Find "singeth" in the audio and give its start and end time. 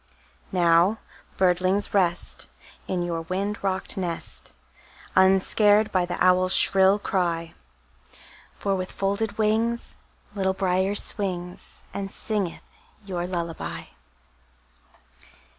12.09-12.63